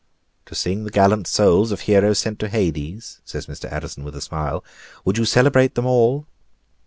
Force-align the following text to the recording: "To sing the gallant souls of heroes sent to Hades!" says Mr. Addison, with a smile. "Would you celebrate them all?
"To 0.47 0.55
sing 0.55 0.83
the 0.83 0.89
gallant 0.89 1.27
souls 1.27 1.71
of 1.71 1.81
heroes 1.81 2.17
sent 2.17 2.39
to 2.39 2.49
Hades!" 2.49 3.21
says 3.23 3.45
Mr. 3.45 3.71
Addison, 3.71 4.03
with 4.03 4.15
a 4.15 4.21
smile. 4.21 4.63
"Would 5.05 5.19
you 5.19 5.25
celebrate 5.25 5.75
them 5.75 5.85
all? 5.85 6.25